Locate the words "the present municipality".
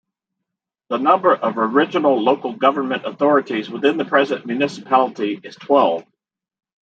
3.97-5.39